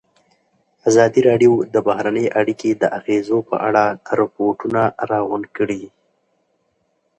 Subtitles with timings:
[0.89, 3.83] ازادي راډیو د بهرنۍ اړیکې د اغېزو په اړه
[4.19, 5.83] ریپوټونه راغونډ کړي.